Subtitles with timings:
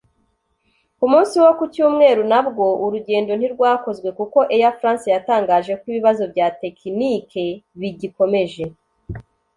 [0.97, 6.23] Ku munsi wo ku Cyumweru na bwo urugendo ntirwakozwe kuko Air France yatangaje ko ibibazo
[6.33, 7.43] bya tekinike
[7.79, 8.63] bigikomeje